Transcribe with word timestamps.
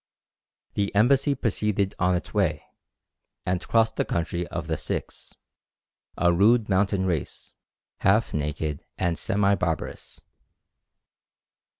The 0.73 0.95
embassy 0.95 1.35
proceeded 1.35 1.93
on 1.99 2.15
its 2.15 2.33
way, 2.33 2.63
and 3.45 3.61
crossed 3.67 3.97
the 3.97 4.03
country 4.03 4.47
of 4.47 4.65
the 4.65 4.75
Sikhs 4.75 5.35
a 6.17 6.33
rude 6.33 6.67
mountain 6.67 7.05
race, 7.05 7.53
half 7.99 8.33
naked 8.33 8.83
and 8.97 9.15
semi 9.15 9.53
barbarous. 9.53 10.19